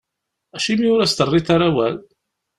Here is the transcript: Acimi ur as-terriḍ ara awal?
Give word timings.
Acimi 0.55 0.87
ur 0.93 0.99
as-terriḍ 1.01 1.47
ara 1.55 1.65
awal? 1.69 1.95